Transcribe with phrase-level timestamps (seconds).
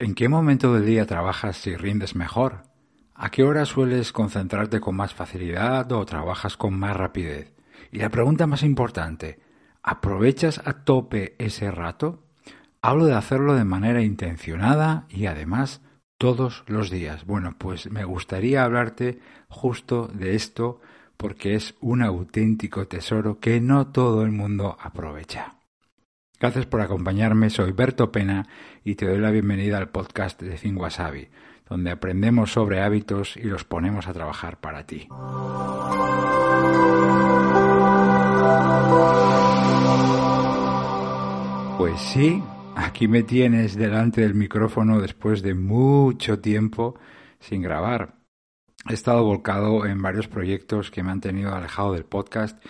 [0.00, 2.62] ¿En qué momento del día trabajas y rindes mejor?
[3.16, 7.52] ¿A qué hora sueles concentrarte con más facilidad o trabajas con más rapidez?
[7.90, 9.40] Y la pregunta más importante,
[9.82, 12.22] ¿aprovechas a tope ese rato?
[12.80, 15.82] Hablo de hacerlo de manera intencionada y además
[16.16, 17.26] todos los días.
[17.26, 19.18] Bueno, pues me gustaría hablarte
[19.48, 20.80] justo de esto
[21.16, 25.57] porque es un auténtico tesoro que no todo el mundo aprovecha.
[26.40, 28.46] Gracias por acompañarme, soy Berto Pena
[28.84, 30.80] y te doy la bienvenida al podcast de Think
[31.68, 35.08] donde aprendemos sobre hábitos y los ponemos a trabajar para ti.
[41.76, 42.40] Pues sí,
[42.76, 46.94] aquí me tienes delante del micrófono después de mucho tiempo
[47.40, 48.14] sin grabar.
[48.88, 52.64] He estado volcado en varios proyectos que me han tenido alejado del podcast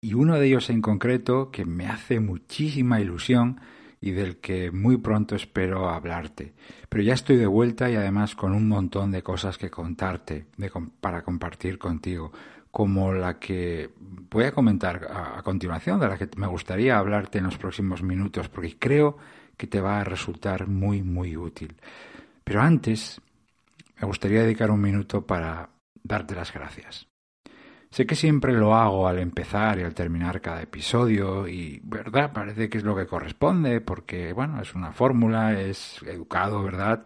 [0.00, 3.60] y uno de ellos en concreto que me hace muchísima ilusión
[4.00, 6.54] y del que muy pronto espero hablarte.
[6.88, 10.46] Pero ya estoy de vuelta y además con un montón de cosas que contarte,
[11.00, 12.32] para compartir contigo,
[12.70, 13.90] como la que
[14.30, 18.02] voy a comentar a, a continuación, de la que me gustaría hablarte en los próximos
[18.02, 19.16] minutos, porque creo
[19.56, 21.74] que te va a resultar muy, muy útil.
[22.44, 23.20] Pero antes,
[24.00, 25.70] me gustaría dedicar un minuto para
[26.04, 27.08] darte las gracias.
[27.90, 32.32] Sé que siempre lo hago al empezar y al terminar cada episodio y, ¿verdad?
[32.32, 37.04] Parece que es lo que corresponde porque, bueno, es una fórmula, es educado, ¿verdad?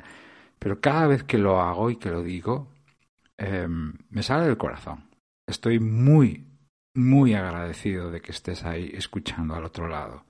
[0.59, 2.69] Pero cada vez que lo hago y que lo digo,
[3.39, 5.09] em, me sale del corazón.
[5.49, 6.47] Estoy muy,
[6.95, 10.25] muy agradecido de que estés ahí escuchando al otro lado.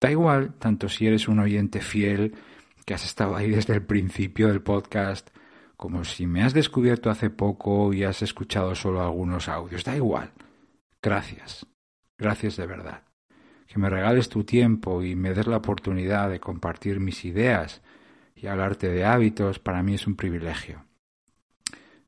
[0.00, 2.34] Da igual, tanto si eres un oyente fiel,
[2.84, 5.30] que has estado ahí desde el principio del podcast,
[5.76, 9.84] como si me has descubierto hace poco y has escuchado solo algunos audios.
[9.84, 10.32] Da igual.
[11.02, 11.66] Gracias.
[12.16, 13.02] Gracias de verdad.
[13.66, 17.82] Que me regales tu tiempo y me des la oportunidad de compartir mis ideas
[18.34, 20.84] y hablarte de hábitos, para mí es un privilegio.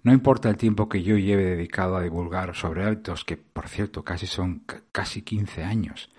[0.03, 4.05] No importa el tiempo que yo lleve dedicado a divulgar sobre hábitos, que por cierto
[4.05, 6.11] casi son casi 15 años.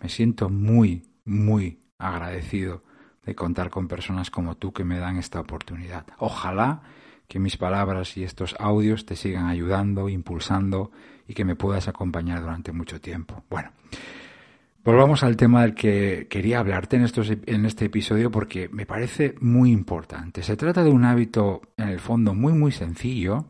[0.00, 2.84] Me siento muy, muy agradecido
[3.24, 6.06] de contar con personas como tú que me dan esta oportunidad.
[6.18, 6.82] Ojalá
[7.28, 10.90] que mis palabras y estos audios te sigan ayudando, impulsando
[11.26, 13.44] y que me puedas acompañar durante mucho tiempo.
[13.48, 13.70] Bueno,
[14.84, 19.34] volvamos al tema del que quería hablarte en, estos, en este episodio porque me parece
[19.40, 20.42] muy importante.
[20.42, 23.46] Se trata de un hábito en el fondo muy muy sencillo,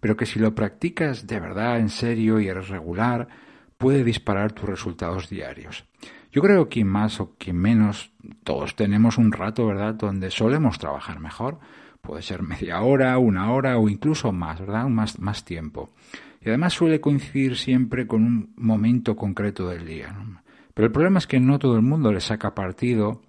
[0.00, 3.28] pero que si lo practicas de verdad, en serio y eres regular,
[3.76, 5.84] puede disparar tus resultados diarios.
[6.30, 8.12] Yo creo que más o que menos
[8.44, 11.58] todos tenemos un rato, ¿verdad?, donde solemos trabajar mejor.
[12.00, 14.86] Puede ser media hora, una hora o incluso más, ¿verdad?
[14.88, 15.90] Más, más tiempo.
[16.40, 20.14] Y además suele coincidir siempre con un momento concreto del día.
[20.74, 23.22] Pero el problema es que no todo el mundo le saca partido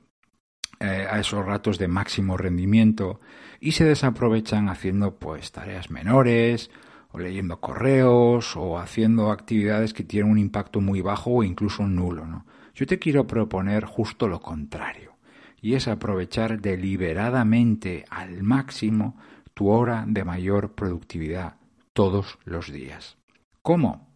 [0.80, 3.20] eh, a esos ratos de máximo rendimiento
[3.60, 6.70] y se desaprovechan haciendo pues tareas menores
[7.12, 12.26] o leyendo correos o haciendo actividades que tienen un impacto muy bajo o incluso nulo.
[12.26, 12.46] ¿no?
[12.76, 15.14] Yo te quiero proponer justo lo contrario,
[15.62, 19.18] y es aprovechar deliberadamente al máximo
[19.54, 21.56] tu hora de mayor productividad
[21.94, 23.18] todos los días.
[23.62, 24.08] ¿Cómo?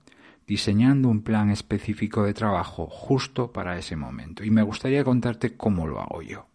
[0.47, 4.43] Diseñando un plan específico de trabajo justo para ese momento.
[4.43, 6.47] Y me gustaría contarte cómo lo hago yo.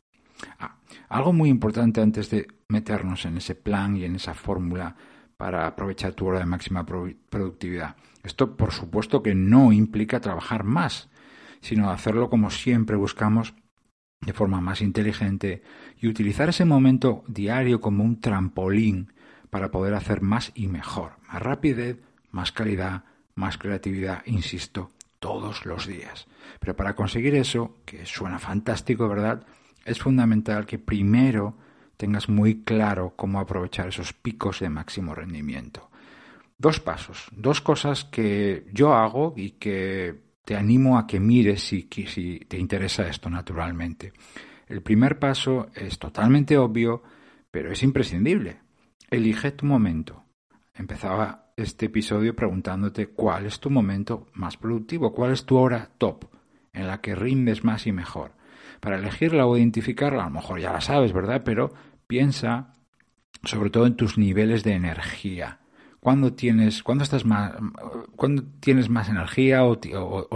[0.58, 0.76] Ah,
[1.08, 4.96] algo muy importante antes de meternos en ese plan y en esa fórmula
[5.38, 7.96] para aprovechar tu hora de máxima productividad.
[8.24, 11.08] Esto, por supuesto, que no implica trabajar más,
[11.60, 13.54] sino hacerlo como siempre buscamos
[14.20, 15.62] de forma más inteligente
[15.96, 19.12] y utilizar ese momento diario como un trampolín
[19.48, 21.98] para poder hacer más y mejor, más rapidez,
[22.32, 23.04] más calidad,
[23.36, 26.26] más creatividad, insisto, todos los días.
[26.58, 29.46] Pero para conseguir eso, que suena fantástico, ¿verdad?
[29.84, 31.56] Es fundamental que primero
[31.98, 35.90] tengas muy claro cómo aprovechar esos picos de máximo rendimiento.
[36.56, 40.14] Dos pasos, dos cosas que yo hago y que
[40.44, 44.12] te animo a que mires si, te interesa esto naturalmente.
[44.66, 47.02] El primer paso es totalmente obvio,
[47.50, 48.60] pero es imprescindible.
[49.10, 50.24] Elige tu momento.
[50.74, 56.26] Empezaba este episodio preguntándote cuál es tu momento más productivo, cuál es tu hora top,
[56.72, 58.37] en la que rindes más y mejor.
[58.80, 61.42] Para elegirla o identificarla, a lo mejor ya la sabes, ¿verdad?
[61.44, 61.72] Pero
[62.06, 62.74] piensa
[63.44, 65.60] sobre todo en tus niveles de energía
[66.00, 67.52] cuando tienes, cuando estás más,
[68.16, 69.78] cuando tienes más energía o,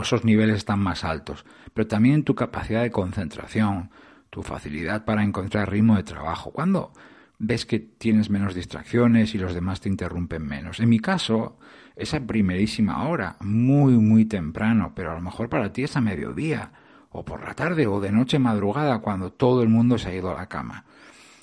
[0.00, 3.90] esos niveles están más altos, pero también tu capacidad de concentración,
[4.30, 6.50] tu facilidad para encontrar ritmo de trabajo.
[6.50, 6.92] Cuando
[7.38, 10.80] ves que tienes menos distracciones y los demás te interrumpen menos.
[10.80, 11.58] En mi caso,
[11.96, 16.72] esa primerísima hora, muy, muy temprano, pero a lo mejor para ti es a mediodía,
[17.12, 20.30] o por la tarde, o de noche madrugada, cuando todo el mundo se ha ido
[20.30, 20.84] a la cama.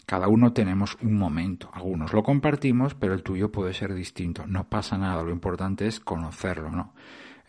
[0.06, 1.70] Cada uno tenemos un momento.
[1.72, 4.48] Algunos lo compartimos, pero el tuyo puede ser distinto.
[4.48, 5.22] No pasa nada.
[5.22, 6.94] Lo importante es conocerlo, ¿no?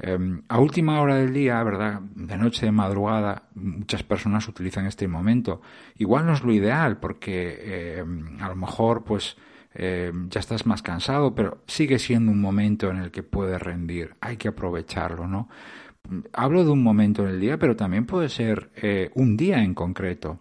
[0.02, 2.00] Em, a última hora del día, ¿verdad?
[2.00, 5.62] De noche, de madrugada, muchas personas utilizan este momento.
[5.96, 9.38] Igual no es lo ideal, porque em, a lo mejor, pues,
[9.74, 14.16] em, ya estás más cansado, pero sigue siendo un momento en el que puedes rendir.
[14.20, 15.48] Hay que aprovecharlo, ¿no?
[16.32, 19.74] Hablo de un momento en el día, pero también puede ser eh, un día en
[19.74, 20.40] concreto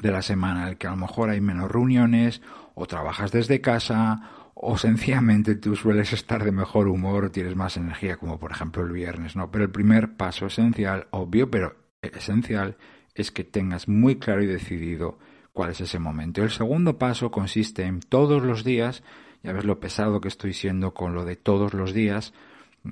[0.00, 2.42] de la semana en el que a lo mejor hay menos reuniones
[2.74, 7.76] o trabajas desde casa o sencillamente tú sueles estar de mejor humor o tienes más
[7.76, 9.50] energía como por ejemplo el viernes, ¿no?
[9.50, 12.76] Pero el primer paso esencial, obvio, pero esencial
[13.14, 15.18] es que tengas muy claro y decidido
[15.52, 16.42] cuál es ese momento.
[16.42, 19.02] El segundo paso consiste en todos los días,
[19.42, 22.34] ya ves lo pesado que estoy siendo con lo de todos los días,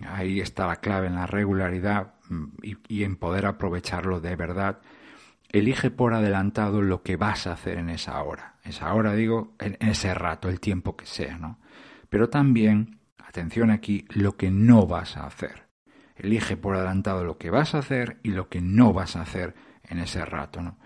[0.06, 2.44] ahí está la clave en la regularidad mm,
[2.88, 4.81] y, en poder aprovecharlo de verdad
[5.50, 8.56] elige por adelantado lo que vas a hacer en esa hora.
[8.64, 11.58] Esa hora, digo, en ese rato, el tiempo que sea, ¿no?
[12.11, 15.69] Pero también, atención aquí, lo que no vas a hacer.
[16.17, 19.55] Elige por adelantado lo que vas a hacer y lo que no vas a hacer
[19.85, 20.79] en ese rato, ¿no?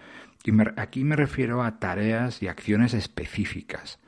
[0.44, 3.98] Y aquí me refiero a tareas y acciones específicas.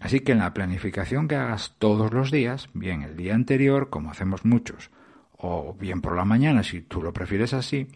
[0.00, 4.10] Así que en la planificación que hagas todos los días, bien el día anterior, como
[4.10, 4.90] hacemos muchos,
[5.36, 7.86] o bien por la mañana, si tú lo prefieres así,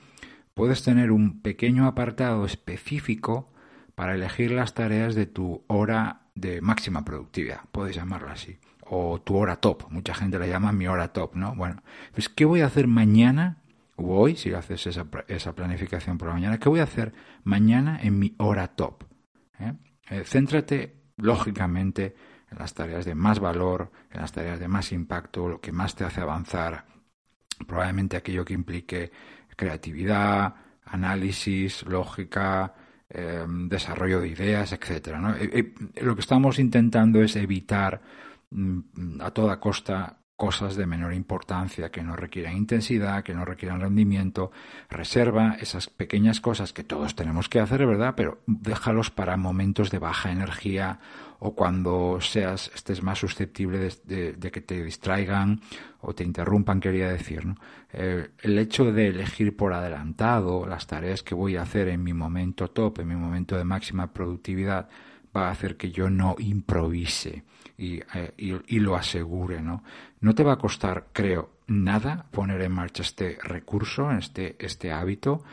[0.52, 3.50] puedes tener un pequeño apartado específico
[3.94, 9.36] para elegir las tareas de tu hora de máxima productividad, puedes llamarlo así, o tu
[9.36, 11.54] hora top, mucha gente la llama mi hora top, ¿no?
[11.54, 13.62] Bueno, pues ¿qué voy a hacer mañana
[13.96, 17.14] o hoy, si haces esa, esa planificación por la mañana, qué voy a hacer
[17.44, 19.04] mañana en mi hora top?
[19.60, 19.72] ¿Eh?
[20.10, 22.14] Eh, céntrate, lógicamente,
[22.50, 25.94] en las tareas de más valor, en las tareas de más impacto, lo que más
[25.94, 26.86] te hace avanzar,
[27.66, 29.12] probablemente aquello que implique
[29.56, 32.74] creatividad, análisis, lógica,
[33.08, 35.36] em, desarrollo de ideas, etcétera.
[35.40, 38.00] Eh, eh, lo que estamos intentando es evitar
[38.50, 43.80] mm, a toda costa cosas de menor importancia que no requieran intensidad, que no requieran
[43.80, 44.50] rendimiento.
[44.90, 48.14] Reserva esas pequeñas cosas que todos tenemos que hacer, ¿verdad?
[48.16, 50.98] Pero déjalos para momentos de baja energía
[51.38, 55.60] o cuando seas estés más susceptible de, que te distraigan
[56.00, 57.46] o te interrumpan, quería decir.
[57.46, 57.56] ¿no?
[57.92, 62.12] Eh, el hecho de elegir por adelantado las tareas que voy a hacer en mi
[62.12, 64.88] momento top, en mi momento de máxima productividad,
[65.36, 67.44] va a hacer que yo no improvise
[67.76, 69.60] y, eh, y, lo asegure.
[69.60, 69.82] ¿no?
[70.20, 75.44] no te va a costar, creo, nada poner en marcha este recurso, este, este hábito,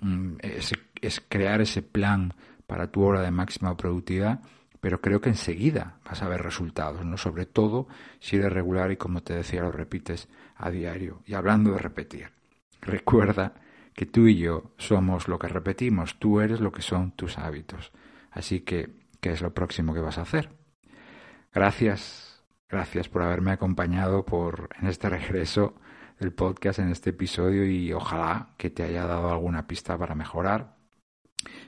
[0.00, 2.34] mm, es, es crear ese plan
[2.66, 4.40] para tu hora de máxima productividad
[4.82, 7.16] pero creo que enseguida vas a ver resultados, ¿no?
[7.16, 7.86] Sobre todo
[8.18, 11.22] si eres regular y como te decía lo repites a diario.
[11.24, 12.32] Y hablando de repetir,
[12.80, 13.54] recuerda
[13.94, 17.92] que tú y yo somos lo que repetimos, tú eres lo que son tus hábitos.
[18.32, 18.90] Así que,
[19.20, 20.50] ¿qué es lo próximo que vas a hacer?
[21.52, 25.74] Gracias, gracias por haberme acompañado por en este regreso
[26.18, 30.82] del podcast, en este episodio y ojalá que te haya dado alguna pista para mejorar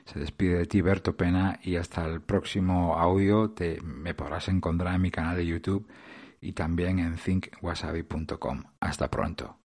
[0.05, 4.95] se despide de ti Berto Pena y hasta el próximo audio te, me podrás encontrar
[4.95, 5.87] en mi canal de YouTube
[6.41, 8.63] y también en thinkwasabi.com.
[8.79, 9.64] Hasta pronto.